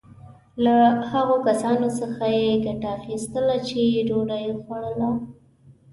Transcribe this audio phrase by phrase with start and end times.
[0.63, 0.75] له
[1.11, 5.09] هغو کسانو څخه یې ګټه اخیستله چې ډوډی یې خوړله.